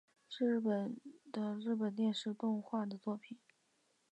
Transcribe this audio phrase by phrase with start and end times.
[0.27, 0.97] 是日本
[1.31, 3.37] 的日本电视动画的作品。